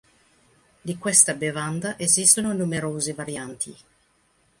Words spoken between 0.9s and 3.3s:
questa bevanda esistono numerose